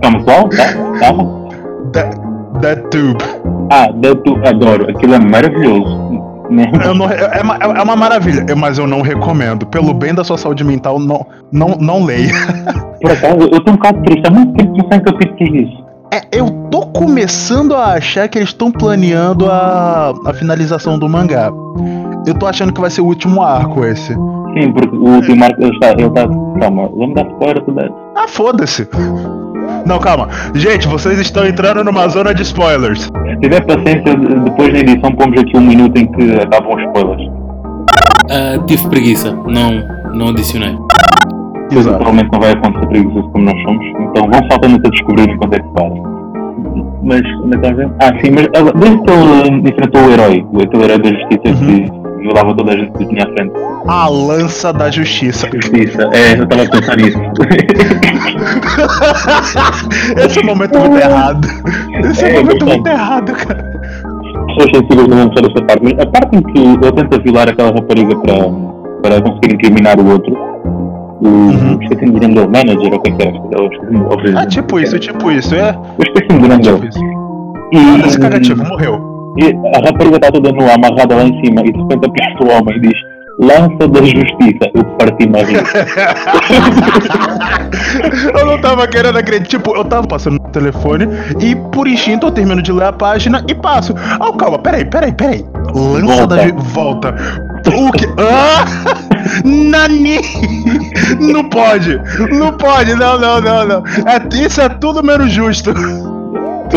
Calma, 0.01 0.23
qual? 0.23 0.49
Tá? 0.49 0.73
Calma. 0.99 1.43
DeadTube. 2.59 3.23
Ah, 3.69 3.91
DeadTube, 3.91 4.47
adoro. 4.47 4.89
Aquilo 4.89 5.13
é 5.13 5.19
maravilhoso. 5.19 6.12
Né? 6.49 6.71
Não, 6.95 7.09
é, 7.09 7.39
é, 7.39 7.41
uma, 7.41 7.93
é, 7.93 7.95
maravilha, 7.95 8.45
mas 8.55 8.77
eu 8.77 8.85
não 8.85 9.01
recomendo. 9.01 9.65
Pelo 9.65 9.93
bem 9.93 10.13
da 10.13 10.23
sua 10.23 10.37
saúde 10.37 10.63
mental, 10.63 10.99
não, 10.99 11.25
não, 11.51 11.69
não 11.79 12.03
leia. 12.03 12.33
Por 13.01 13.11
acaso, 13.11 13.49
eu 13.51 13.59
tô 13.63 13.71
um 13.71 13.75
bocado 13.75 14.01
triste. 14.03 14.27
Há 14.27 14.31
muito 14.31 14.53
tempo 14.53 14.73
que 14.73 14.87
sai 14.89 14.99
capítulos 15.01 15.51
disso. 15.51 15.83
É, 16.11 16.21
eu 16.31 16.49
tô 16.69 16.85
começando 16.87 17.75
a 17.75 17.93
achar 17.93 18.27
que 18.27 18.37
eles 18.37 18.49
estão 18.49 18.71
planeando 18.71 19.49
a, 19.49 20.13
a 20.25 20.33
finalização 20.33 20.99
do 20.99 21.09
mangá. 21.09 21.51
Eu 22.27 22.35
tô 22.35 22.45
achando 22.45 22.71
que 22.71 22.79
vai 22.79 22.89
ser 22.89 23.01
o 23.01 23.05
último 23.05 23.41
arco 23.41 23.83
esse. 23.83 24.13
Sim, 24.13 24.71
porque 24.73 24.95
o 24.95 25.15
último 25.15 25.43
arco 25.43 25.61
ele 25.61 25.73
está. 25.73 25.91
Ele 25.91 26.09
tá 26.11 26.27
calma, 26.59 26.87
vamos 26.89 27.15
dar 27.15 27.25
spoiler 27.31 27.63
tudo 27.63 27.79
Ah, 28.15 28.27
foda-se. 28.27 28.87
Não, 29.85 29.99
calma. 29.99 30.29
Gente, 30.53 30.87
vocês 30.87 31.19
estão 31.19 31.45
entrando 31.45 31.83
numa 31.83 32.07
zona 32.07 32.33
de 32.33 32.41
spoilers. 32.41 33.03
Se 33.03 33.39
tiver 33.41 33.61
paciência, 33.65 34.15
depois 34.15 34.73
na 34.73 34.79
edição 34.79 35.11
pomos 35.11 35.39
aqui 35.39 35.57
um 35.57 35.61
minuto 35.61 35.97
em 35.97 36.05
que 36.07 36.33
acabam 36.35 36.75
os 36.75 36.83
spoilers. 36.83 37.23
Uh, 38.23 38.65
tive 38.65 38.87
preguiça, 38.87 39.37
não, 39.47 39.83
não 40.13 40.29
adicionei. 40.29 40.75
Exato. 41.71 41.97
Provavelmente 41.97 42.31
não 42.31 42.39
vai 42.39 42.51
acontecer 42.51 42.87
preguiçoso 42.87 43.29
como 43.29 43.45
nós 43.45 43.61
somos, 43.63 43.85
então 43.85 44.29
vão 44.29 44.49
saltando 44.49 44.75
até 44.75 44.89
descobrir 44.89 45.29
enquanto 45.29 45.53
é 45.53 45.59
que 45.59 45.69
faz. 45.77 45.93
Mas, 47.03 47.21
onde 47.43 47.67
é 47.67 47.89
Ah, 47.99 48.13
sim, 48.21 48.31
mas 48.31 48.47
desde 48.75 49.01
que 49.01 49.11
ele 49.11 49.69
enfrentou 49.69 50.01
o 50.01 50.11
herói, 50.11 50.45
o 50.53 50.61
herói 50.61 50.99
da 50.99 51.09
justiça 51.09 51.41
uhum. 51.47 51.83
que 51.83 52.02
toda 52.55 52.73
a 52.73 52.77
gente 52.77 52.91
que 52.93 53.05
tinha 53.07 53.25
frente. 53.25 53.51
A 53.87 54.07
lança 54.07 54.71
da 54.71 54.89
justiça. 54.89 55.49
Justiça, 55.53 56.09
é, 56.13 56.39
eu 56.39 56.43
estava 56.43 56.63
a 56.63 56.69
pensar 56.69 56.95
nisso. 56.97 57.19
Esse 60.17 60.39
é 60.39 60.43
momento 60.43 60.79
muito 60.79 60.97
errado. 60.97 61.47
Esse 62.09 62.25
é, 62.25 62.35
é 62.35 62.41
momento 62.41 62.65
muito 62.65 62.87
errado, 62.87 63.33
cara. 63.33 63.73
Pessoas 64.47 64.71
sensíveis 64.75 65.07
não 65.07 65.17
vão 65.17 65.27
gostar 65.27 65.47
dessa 65.47 65.61
parte, 65.65 65.83
mas 65.83 65.93
a 65.99 66.05
parte 66.05 66.35
em 66.37 66.41
que 66.41 66.59
ele 66.59 66.77
tenta 66.91 67.19
violar 67.19 67.47
aquela 67.49 67.71
rapariga 67.71 68.15
para, 68.17 68.35
para 69.01 69.21
conseguir 69.21 69.55
incriminar 69.55 69.99
o 69.99 70.11
outro. 70.11 70.33
O, 71.21 71.27
uhum. 71.27 71.79
Esqueci-me 71.81 72.19
do 72.19 72.27
nome 72.27 72.35
dele, 72.35 72.47
manager 72.47 72.93
ou 72.93 72.99
o 72.99 73.01
que 73.01 73.11
é 73.11 73.15
que 73.15 73.23
era? 73.23 73.33
É 74.43 74.45
tipo 74.45 74.79
isso, 74.79 74.99
tipo 74.99 75.31
isso, 75.31 75.55
é. 75.55 75.69
Eu 75.69 76.05
esqueci-me 76.05 76.41
do 76.41 76.47
nome 76.47 76.61
dele. 76.61 76.89
E, 77.71 77.77
esse 78.07 78.19
cagativo 78.19 78.63
morreu. 78.63 79.12
E 79.37 79.45
a 79.75 79.79
rapariga 79.85 80.15
está 80.15 80.31
toda 80.31 80.51
nua, 80.51 80.73
amarrada 80.73 81.15
lá 81.15 81.23
em 81.23 81.43
cima, 81.43 81.61
e 81.61 81.71
de 81.71 81.79
repente 81.79 82.05
aparece 82.05 82.43
o 82.43 82.51
homem 82.51 82.77
e 82.77 82.81
diz: 82.81 83.13
Lança 83.39 83.87
da 83.87 84.01
Justiça. 84.01 84.69
Eu 84.75 84.83
parti-me 84.97 85.39
a 85.39 85.43
rir. 85.43 85.63
eu 88.39 88.45
não 88.45 88.61
tava 88.61 88.87
querendo 88.87 89.17
acreditar. 89.17 89.49
Tipo, 89.49 89.75
eu 89.75 89.83
tava 89.83 90.07
passando 90.07 90.33
no 90.33 90.49
telefone 90.51 91.07
e 91.39 91.55
por 91.71 91.87
instinto 91.87 92.27
eu 92.27 92.31
termino 92.31 92.61
de 92.61 92.71
ler 92.71 92.85
a 92.85 92.93
página 92.93 93.43
e 93.47 93.55
passo. 93.55 93.93
Oh, 94.19 94.33
calma, 94.33 94.59
peraí, 94.59 94.85
peraí, 94.85 95.11
peraí. 95.11 95.43
Lança 95.73 96.05
Volta. 96.05 96.35
da 96.35 96.43
Justiça. 96.43 96.69
Volta. 96.69 97.15
O 97.75 97.91
que? 97.91 98.05
Ah! 98.19 98.65
Nani! 99.45 100.19
Não 101.19 101.45
pode! 101.45 101.99
Não 102.37 102.51
pode! 102.51 102.93
Não, 102.93 103.17
não, 103.17 103.39
não, 103.41 103.65
não. 103.65 103.83
É, 104.05 104.45
isso 104.45 104.59
é 104.61 104.67
tudo 104.67 105.01
menos 105.01 105.31
justo. 105.31 105.73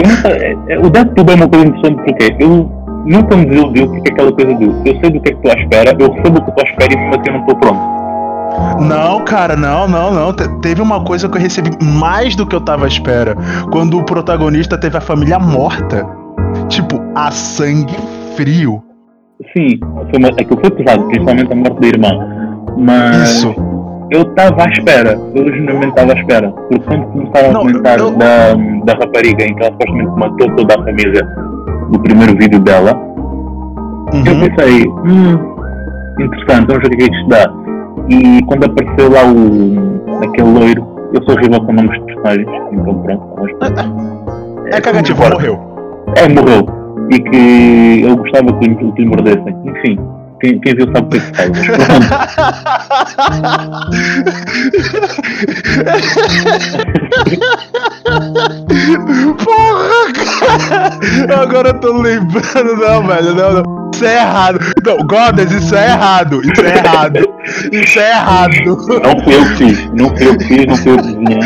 É, 0.00 0.74
é, 0.74 0.78
o 0.78 0.90
Deadpool 0.90 1.26
é 1.30 1.34
uma 1.34 1.48
coisa 1.48 1.66
interessante 1.66 1.96
porque 1.96 2.36
eu 2.40 2.70
nunca 3.06 3.36
me 3.36 3.46
desiludiu 3.46 3.88
porque 3.88 4.12
aquela 4.12 4.32
coisa 4.32 4.54
do 4.54 4.64
eu 4.84 5.00
sei 5.00 5.10
do 5.10 5.20
que 5.20 5.32
é 5.32 5.34
que 5.34 5.50
à 5.50 5.54
espera, 5.54 5.96
eu 5.98 6.12
recebo 6.12 6.38
o 6.38 6.52
que 6.52 6.60
à 6.60 6.64
espera 6.64 6.92
e 6.92 6.96
mesmo 6.96 7.14
assim 7.14 7.28
eu 7.28 7.32
não 7.32 7.40
estou 7.40 7.56
pronto. 7.56 7.96
Não, 8.80 9.24
cara, 9.24 9.56
não, 9.56 9.86
não, 9.86 10.12
não. 10.12 10.32
Te 10.32 10.48
teve 10.60 10.80
uma 10.80 11.02
coisa 11.04 11.28
que 11.28 11.36
eu 11.36 11.42
recebi 11.42 11.70
mais 11.82 12.34
do 12.34 12.46
que 12.46 12.54
eu 12.56 12.60
tava 12.60 12.84
à 12.84 12.88
espera. 12.88 13.36
Quando 13.70 13.98
o 13.98 14.04
protagonista 14.04 14.78
teve 14.78 14.96
a 14.96 15.00
família 15.00 15.38
morta. 15.38 16.06
Tipo, 16.68 17.02
a 17.14 17.30
sangue 17.30 17.94
frio. 18.34 18.82
Sim, 19.54 19.78
foi 20.10 20.18
uma, 20.18 20.28
aquilo 20.28 20.58
foi 20.60 20.70
pesado, 20.70 21.04
principalmente 21.04 21.52
a 21.52 21.56
morte 21.56 21.80
da 21.80 21.86
irmã. 21.86 22.08
Mas. 22.78 23.30
Isso 23.30 23.75
eu 24.10 24.22
estava 24.22 24.64
à 24.64 24.68
espera, 24.68 25.18
eu 25.34 25.44
genuinamente 25.44 25.88
estava 25.88 26.12
à 26.12 26.16
espera. 26.16 26.50
Porque 26.50 26.84
quando 26.86 27.06
começaram 27.06 27.50
a 27.50 27.58
comentar 27.58 27.98
da, 27.98 28.54
da 28.84 28.92
rapariga 28.98 29.44
em 29.44 29.54
que 29.54 29.62
ela 29.62 29.72
supostamente 29.72 30.18
matou 30.18 30.56
toda 30.56 30.74
a 30.74 30.84
família 30.84 31.28
do 31.90 32.00
primeiro 32.00 32.32
vídeo 32.38 32.60
dela, 32.60 32.94
uhum. 32.94 34.24
eu 34.26 34.48
pensei, 34.48 34.88
hum, 34.88 35.56
interessante, 36.20 36.66
vamos 36.66 36.82
ver 36.82 36.86
o 36.86 36.90
que 36.90 37.04
é 37.04 37.08
que 37.08 37.14
isto 37.14 37.28
dá. 37.28 37.52
E 38.08 38.42
quando 38.44 38.64
apareceu 38.64 39.10
lá 39.10 39.24
o 39.26 40.24
aquele 40.24 40.50
loiro, 40.50 40.86
eu 41.12 41.22
sou 41.24 41.34
horrível 41.34 41.60
com 41.64 41.72
nomes 41.72 41.98
de 41.98 42.04
personagens, 42.06 42.48
então 42.72 43.02
pronto, 43.02 43.34
vamos 43.36 43.52
É, 44.72 44.76
é 44.76 44.80
cagativo, 44.80 45.22
morreu. 45.22 45.58
É, 46.16 46.28
morreu. 46.28 46.66
E 47.10 47.20
que 47.20 48.02
eu 48.02 48.16
gostava 48.16 48.52
que, 48.58 48.74
que 48.74 49.02
lhe 49.02 49.08
mordessem. 49.08 49.56
Enfim, 49.64 49.98
quem, 50.40 50.60
quem 50.60 50.74
viu 50.74 50.86
sabe 50.92 51.06
o 51.06 51.08
que 51.08 51.20
faz. 51.20 51.50
Porra, 59.44 60.12
cara! 60.68 61.42
Agora 61.42 61.68
eu 61.68 61.80
tô 61.80 61.92
lembrando, 62.00 62.76
não, 62.76 63.06
velho, 63.06 63.34
não, 63.34 63.52
não. 63.54 63.90
Isso 63.94 64.04
é 64.04 64.16
errado. 64.16 64.58
Não, 64.84 64.98
Godas, 65.06 65.50
isso 65.50 65.74
é 65.74 65.86
errado. 65.86 66.42
Isso 66.42 66.62
é 66.62 66.76
errado. 66.76 67.18
Isso 67.72 67.98
é 67.98 68.10
errado. 68.10 68.52
Não 68.66 69.24
fui 69.24 69.34
eu 69.34 69.44
que 69.44 69.56
fiz. 69.56 69.90
Não 69.94 70.08
fui 70.14 70.28
eu 70.28 70.36
que 70.36 70.44
fiz, 70.44 70.66
não 70.66 70.76
fui 70.76 70.92
eu 70.92 70.96
que 70.98 71.02
desenhei. 71.02 71.40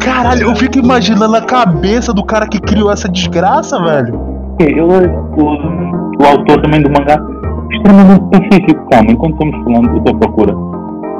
Caralho, 0.00 0.42
eu 0.48 0.56
fico 0.56 0.78
imaginando 0.78 1.34
a 1.34 1.40
cabeça 1.40 2.12
do 2.12 2.22
cara 2.24 2.46
que 2.46 2.60
criou 2.60 2.92
essa 2.92 3.08
desgraça, 3.08 3.82
velho. 3.82 4.20
Eu, 4.60 4.86
o, 4.86 6.22
o 6.22 6.26
autor 6.26 6.60
também 6.60 6.82
do 6.82 6.90
mangá 6.90 7.31
extremamente 7.72 8.24
pacífico, 8.30 8.88
calma, 8.90 9.12
enquanto 9.12 9.32
estamos 9.34 9.64
falando, 9.64 9.90
eu 9.90 9.96
estou 9.98 10.14
à 10.14 10.18
procura, 10.18 10.54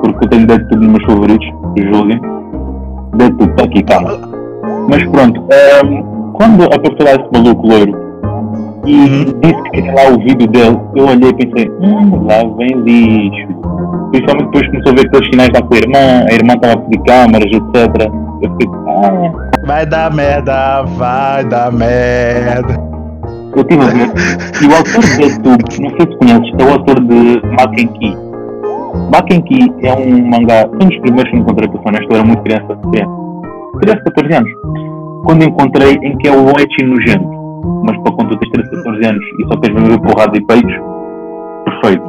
porque 0.02 0.24
eu 0.24 0.28
tenho 0.28 0.46
Deadpool 0.46 0.78
nos 0.78 0.88
meus 0.88 1.04
favoritos, 1.04 1.48
julguem. 1.78 2.20
Deadpool, 3.16 3.46
está 3.48 3.64
aqui, 3.64 3.82
calma. 3.82 4.18
Mas 4.88 5.04
pronto, 5.04 5.40
um, 5.40 5.46
ehm, 5.52 6.02
quando 6.34 6.64
apareceu 6.64 7.04
lá 7.04 7.12
esse 7.12 7.28
maluco 7.32 7.66
loiro 7.66 8.02
e 8.84 8.94
uhum. 8.94 9.24
disse 9.40 9.62
que 9.62 9.80
tinha 9.80 9.94
lá 9.94 10.08
o 10.10 10.18
vídeo 10.18 10.46
dele, 10.48 10.78
eu 10.96 11.06
olhei 11.06 11.30
e 11.30 11.34
pensei, 11.34 11.70
hum, 11.80 12.26
lá 12.26 12.42
vem 12.56 12.68
lixo. 12.82 13.62
Principalmente 14.10 14.44
depois 14.46 14.66
começou 14.66 14.92
a 14.92 14.96
ver 14.96 15.06
aqueles 15.06 15.28
sinais 15.30 15.50
lá 15.54 15.62
com 15.62 15.74
a 15.74 15.78
irmã, 15.78 16.26
a 16.28 16.34
irmã 16.34 16.54
estava 16.54 16.74
a 16.74 16.76
pedir 16.78 17.02
câmaras, 17.04 17.46
etc. 17.46 18.12
Eu 18.42 18.50
fiquei, 18.50 18.68
ah. 18.88 19.32
Vai 19.64 19.86
dar 19.86 20.12
merda, 20.12 20.82
vai 20.82 21.44
dar 21.44 21.72
merda. 21.72 22.92
Eu 23.54 23.64
tive 23.64 23.82
a 23.82 23.86
ver. 23.86 24.08
E 24.62 24.66
o 24.66 24.74
autor 24.74 25.02
de 25.02 25.38
tu, 25.40 25.82
não 25.82 25.90
sei 25.90 26.00
se 26.00 26.16
conheces, 26.18 26.52
é 26.58 26.64
o 26.64 26.72
autor 26.72 27.00
de 27.00 27.42
Makenki. 27.58 28.16
Makenki 29.12 29.72
é 29.82 29.94
um 29.94 30.28
mangá, 30.28 30.66
foi 30.68 30.86
um 30.86 30.88
dos 30.88 30.98
primeiros 31.00 31.30
que 31.30 31.38
encontrei, 31.38 31.68
para 31.68 31.82
ser 31.82 31.88
honesto, 31.88 32.10
eu 32.10 32.16
era 32.16 32.24
muito 32.24 32.42
criança, 32.42 32.78
criança. 32.90 33.22
Criança, 33.80 34.02
14 34.04 34.34
anos. 34.34 34.50
Quando 35.24 35.44
encontrei 35.44 35.92
em 36.02 36.16
que 36.18 36.28
é 36.28 36.32
o 36.32 36.50
Echi 36.50 36.84
nojento. 36.84 37.42
Mas 37.84 37.96
para 37.98 38.12
quando 38.12 38.30
tu 38.30 38.38
tens 38.38 38.50
13, 38.52 38.70
14 38.70 39.06
anos 39.06 39.24
e 39.38 39.46
só 39.48 39.56
tens 39.60 39.88
ver 39.88 39.98
porrada 40.00 40.36
e 40.36 40.40
peitos, 40.44 40.74
perfeito. 41.64 42.02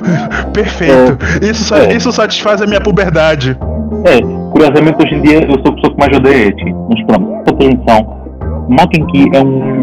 Perfeito. 0.52 1.18
É, 1.42 1.50
isso, 1.50 1.74
é. 1.74 1.94
isso 1.94 2.10
satisfaz 2.10 2.60
a 2.60 2.66
minha 2.66 2.80
puberdade. 2.80 3.56
É, 4.04 4.20
curiosamente 4.50 4.96
hoje 5.04 5.14
em 5.14 5.22
dia 5.22 5.44
eu 5.44 5.52
sou 5.62 5.72
a 5.72 5.74
pessoa 5.74 5.94
que 5.94 5.98
mais 5.98 6.16
odeia 6.16 6.48
Echi. 6.48 6.74
Mas 6.88 7.04
pronto, 7.04 7.44
para 7.44 7.56
ter 7.56 7.76
noção, 7.76 8.20
Makenki 8.68 9.30
é 9.34 9.40
um 9.42 9.79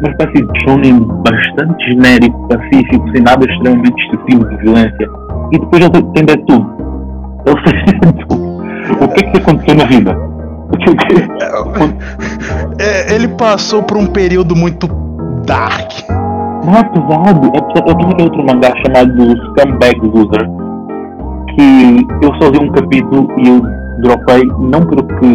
uma 0.00 0.10
espécie 0.10 0.46
de 0.46 0.60
shonen 0.64 1.00
bastante 1.24 1.84
genérico, 1.86 2.48
pacífico, 2.48 3.10
sem 3.12 3.22
nada 3.22 3.44
extremamente 3.44 4.02
excessivo 4.06 4.48
de 4.48 4.56
violência. 4.58 5.08
E 5.52 5.58
depois 5.58 5.82
ele 5.82 6.02
tem 6.14 6.24
de 6.24 6.36
tudo. 6.46 6.66
Ele 7.46 7.60
faz 7.62 8.24
tudo. 8.28 9.04
O 9.04 9.08
que 9.08 9.24
é 9.24 9.30
que 9.30 9.38
aconteceu 9.38 9.74
na 9.76 9.84
vida? 9.84 10.28
É, 12.78 13.14
ele 13.14 13.28
passou 13.28 13.82
por 13.82 13.96
um 13.96 14.06
período 14.06 14.54
muito 14.54 14.86
dark. 15.46 15.90
Não 16.64 16.74
é 16.74 16.84
pesado. 16.84 17.52
É 17.54 17.90
Eu 17.90 17.96
tenho 17.96 18.24
outro 18.24 18.44
mangá 18.44 18.72
chamado 18.84 19.36
Scumbag 19.56 20.00
Loser 20.02 20.48
que 21.58 22.06
eu 22.22 22.32
só 22.40 22.50
vi 22.52 22.58
um 22.58 22.70
capítulo 22.70 23.28
e 23.38 23.48
eu 23.48 23.60
dropei, 24.00 24.44
não 24.60 24.80
porque 24.86 25.26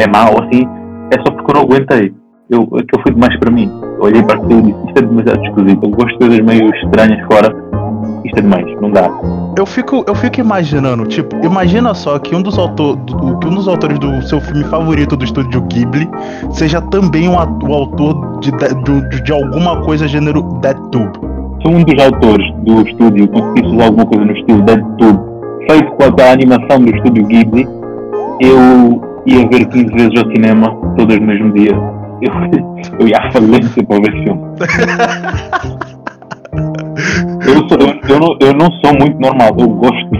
é 0.00 0.06
mau 0.08 0.42
assim, 0.42 0.66
é 1.10 1.20
só 1.22 1.30
porque 1.30 1.50
eu 1.50 1.54
não 1.56 1.62
aguentei 1.62 2.21
eu, 2.52 2.62
aquilo 2.64 3.02
foi 3.02 3.12
demais 3.12 3.36
para 3.38 3.50
mim. 3.50 3.70
Eu 3.96 4.04
olhei 4.04 4.22
para 4.22 4.36
aquilo 4.36 4.60
e 4.60 4.62
disse, 4.62 4.86
isto 4.86 4.98
é 4.98 5.02
demasiado 5.02 5.44
esquisito. 5.44 5.84
Eu 5.84 5.90
gosto 5.90 6.12
de 6.12 6.18
coisas 6.18 6.40
meio 6.40 6.74
estranhas 6.74 7.26
fora. 7.26 7.56
isto 8.24 8.38
é 8.38 8.42
demais, 8.42 8.80
não 8.80 8.90
dá. 8.90 9.10
Eu 9.56 9.66
fico, 9.66 10.04
eu 10.06 10.14
fico 10.14 10.40
imaginando, 10.40 11.04
tipo, 11.06 11.36
imagina 11.44 11.92
só 11.94 12.18
que 12.18 12.34
um 12.34 12.42
dos, 12.42 12.58
autor, 12.58 12.96
do, 12.96 13.38
que 13.38 13.48
um 13.48 13.54
dos 13.54 13.68
autores 13.68 13.98
do 13.98 14.22
seu 14.22 14.40
filme 14.40 14.64
favorito 14.64 15.16
do 15.16 15.24
estúdio 15.24 15.60
Ghibli 15.62 16.08
seja 16.50 16.80
também 16.80 17.28
o, 17.28 17.32
o 17.32 17.72
autor 17.74 18.40
de, 18.40 18.50
de, 18.50 19.22
de, 19.22 19.32
alguma 19.32 19.82
coisa 19.82 20.06
gênero 20.08 20.42
DeadTube. 20.60 21.18
Se 21.62 21.68
um 21.68 21.84
dos 21.84 22.04
autores 22.04 22.50
do 22.64 22.82
estúdio 22.82 23.28
conseguisse 23.28 23.82
alguma 23.82 24.06
coisa 24.06 24.24
no 24.24 24.32
estilo 24.32 24.62
DeadTube, 24.62 25.20
feito 25.68 25.92
com 25.92 26.04
aquela 26.04 26.32
animação 26.32 26.80
do 26.80 26.94
estúdio 26.96 27.26
Ghibli, 27.26 27.68
eu 28.40 29.00
ia 29.26 29.48
ver 29.48 29.66
15 29.66 29.84
vezes 29.92 30.22
ao 30.22 30.30
cinema, 30.32 30.74
todas 30.96 31.18
no 31.18 31.26
mesmo 31.26 31.52
dia. 31.52 32.01
Eu, 32.22 32.32
eu 33.00 33.08
ia 33.08 33.18
à 33.18 33.30
falência 33.32 33.84
para 33.84 33.96
ver 33.96 34.12
filme. 34.22 34.40
eu, 37.46 37.68
sou, 37.68 37.78
eu, 37.78 38.00
eu, 38.08 38.20
não, 38.20 38.36
eu 38.40 38.54
não 38.54 38.70
sou 38.80 38.94
muito 38.98 39.18
normal, 39.20 39.56
eu 39.58 39.68
gosto. 39.68 40.10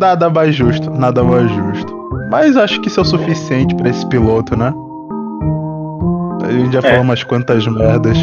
Nada 0.00 0.30
mais 0.30 0.54
justo, 0.54 0.90
nada 0.90 1.24
mais 1.24 1.50
justo. 1.50 1.92
Mas 2.30 2.56
acho 2.56 2.80
que 2.80 2.88
isso 2.88 3.00
é 3.00 3.02
o 3.02 3.06
suficiente 3.06 3.74
para 3.74 3.88
esse 3.90 4.06
piloto, 4.06 4.56
né? 4.56 4.72
A 6.44 6.52
gente 6.52 6.72
já 6.72 6.78
é. 6.78 6.82
falou 6.82 7.02
umas 7.02 7.24
quantas 7.24 7.66
merdas. 7.66 8.16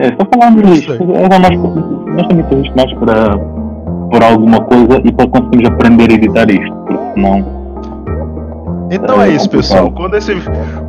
É, 0.00 0.08
só 0.08 0.26
falando 0.32 0.72
isso. 0.72 0.92
Era 0.92 1.38
mais, 1.38 1.58
nós 1.58 2.26
também 2.28 2.44
temos 2.46 2.70
mais 2.74 2.92
para 2.94 3.36
por 4.10 4.22
alguma 4.22 4.60
coisa 4.62 5.02
e 5.04 5.12
para 5.12 5.28
conseguirmos 5.28 5.68
aprender 5.68 6.10
a 6.10 6.14
editar 6.14 6.50
isto, 6.50 6.74
porque 6.86 6.98
senão 7.14 7.55
então 8.90 9.20
é, 9.20 9.28
é 9.28 9.32
isso, 9.32 9.48
pessoal. 9.48 9.90
Quando 9.90 10.16
esse, 10.16 10.32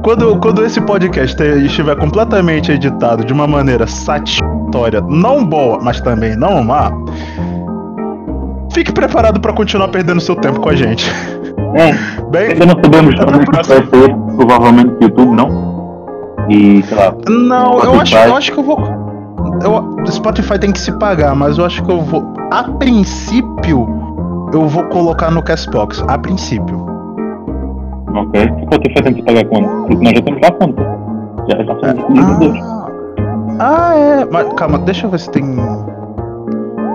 quando, 0.03 0.37
quando 0.37 0.63
esse 0.63 0.79
podcast 0.81 1.41
estiver 1.41 1.95
completamente 1.95 2.71
editado 2.71 3.23
de 3.23 3.33
uma 3.33 3.47
maneira 3.47 3.87
satisfatória, 3.87 5.01
não 5.01 5.43
boa, 5.43 5.79
mas 5.81 5.99
também 6.01 6.35
não 6.35 6.63
má, 6.63 6.91
fique 8.73 8.91
preparado 8.91 9.39
para 9.39 9.53
continuar 9.53 9.87
perdendo 9.87 10.21
seu 10.21 10.35
tempo 10.35 10.59
com 10.59 10.69
a 10.69 10.75
gente. 10.75 11.09
É, 11.75 11.93
Bem, 12.29 12.51
ainda 12.51 12.65
não 12.65 12.75
sabemos 12.75 13.15
como 13.15 13.31
vai 13.51 13.63
ser, 13.63 13.87
provavelmente 14.35 14.95
YouTube, 15.01 15.35
não? 15.35 15.77
E, 16.49 16.83
sei 16.83 16.97
lá. 16.97 17.13
Não, 17.27 17.79
eu 17.79 17.99
acho, 17.99 18.15
eu 18.15 18.35
acho 18.35 18.51
que 18.51 18.59
eu 18.59 18.63
vou. 18.63 18.79
Eu, 19.63 20.05
Spotify 20.11 20.59
tem 20.59 20.71
que 20.71 20.79
se 20.79 20.91
pagar, 20.93 21.35
mas 21.35 21.57
eu 21.57 21.65
acho 21.65 21.83
que 21.83 21.91
eu 21.91 22.01
vou. 22.01 22.33
A 22.51 22.63
princípio, 22.63 23.87
eu 24.53 24.67
vou 24.67 24.83
colocar 24.85 25.31
no 25.31 25.41
Castbox. 25.41 26.03
A 26.07 26.17
princípio. 26.17 26.96
Ok. 28.17 28.41
Spotify 28.63 29.03
tem 29.03 29.13
que 29.13 29.23
pagar 29.23 29.45
quanto? 29.45 29.69
Porque 29.87 30.03
nós 30.03 30.13
já 30.13 30.21
temos 30.21 30.41
lá 30.41 30.51
conta. 30.51 30.83
Já, 31.49 31.63
já 31.63 31.79
somos 31.79 32.03
utilizadores. 32.03 32.63
Ah, 32.63 32.87
ah, 33.59 33.95
é. 33.95 34.25
Mas 34.25 34.53
calma, 34.53 34.79
deixa 34.79 35.05
eu 35.05 35.11
ver 35.11 35.19
se 35.19 35.29
tem. 35.31 35.43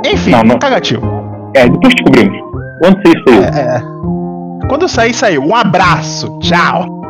Enfim, 0.05 0.31
não, 0.31 0.43
não. 0.43 0.59
cagativo. 0.59 1.07
É, 1.55 1.69
depois 1.69 1.95
descobrimos. 1.95 2.39
Onde 2.85 3.01
você 3.03 3.23
saiu? 3.29 3.43
É, 3.45 3.77
é. 3.77 4.69
Quando 4.69 4.89
sair, 4.89 5.15
saiu. 5.15 5.43
Um 5.45 5.55
abraço. 5.55 6.39
Tchau. 6.41 7.02